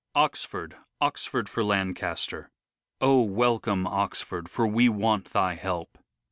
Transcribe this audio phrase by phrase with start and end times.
[0.15, 2.49] "Oxford, Oxford, for Lancaster."
[3.01, 5.99] "Ol welcome Oxford, for we want thy help."